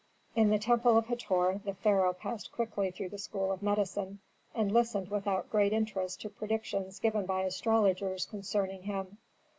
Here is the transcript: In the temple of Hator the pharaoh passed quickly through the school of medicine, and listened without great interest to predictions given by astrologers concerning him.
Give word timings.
In 0.35 0.49
the 0.49 0.57
temple 0.57 0.97
of 0.97 1.05
Hator 1.05 1.61
the 1.63 1.75
pharaoh 1.75 2.13
passed 2.13 2.51
quickly 2.51 2.89
through 2.89 3.09
the 3.09 3.19
school 3.19 3.51
of 3.51 3.61
medicine, 3.61 4.17
and 4.55 4.71
listened 4.71 5.09
without 5.09 5.51
great 5.51 5.73
interest 5.73 6.21
to 6.21 6.29
predictions 6.31 6.97
given 6.99 7.27
by 7.27 7.43
astrologers 7.43 8.25
concerning 8.25 8.81
him. 8.81 9.19